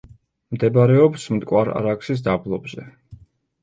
[0.55, 2.93] მდებარეობს მტკვარ-არაქსის დაბლობზე.